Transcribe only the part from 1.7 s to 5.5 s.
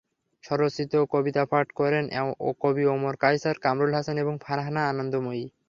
করেন কবি ওমর কায়সার, কামরুল হাসান এবং ফারহানা আনন্দময়ী।